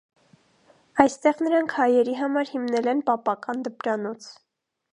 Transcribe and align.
Այստեղ 1.03 1.43
նրանք 1.47 1.75
հայերի 1.81 2.17
համար 2.21 2.51
հիմնել 2.55 2.89
են 2.95 3.05
պապական 3.11 3.63
դպրանոց։ 3.69 4.31